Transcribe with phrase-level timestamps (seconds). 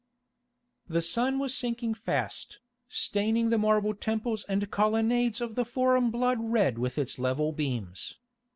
[0.89, 2.57] The sun was sinking fast,
[2.89, 8.17] staining the marble temples and colonnades of the Forum blood red with its level beams.